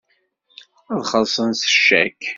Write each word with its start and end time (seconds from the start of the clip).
Ad 0.93 1.01
xellṣen 1.11 1.51
s 1.61 1.63
ccak. 1.73 2.21